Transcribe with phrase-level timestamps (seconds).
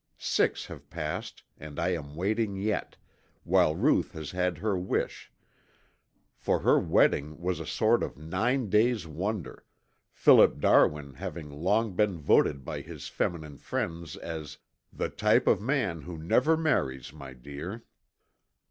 [0.17, 2.97] Six have passed and I am waiting yet,
[3.43, 5.31] while Ruth has had her wish,
[6.35, 9.63] for her wedding was a sort of nine days' wonder,
[10.11, 14.57] Philip Darwin having long been voted by his feminine friends as
[14.91, 17.83] "the type of man who never marries, my dear."